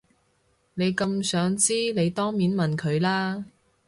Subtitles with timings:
[0.73, 3.45] 你咁想知你當面問佢啦